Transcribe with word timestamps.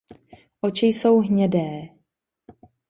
Oči 0.61 0.85
jsou 0.87 1.21
hnědé. 1.21 1.89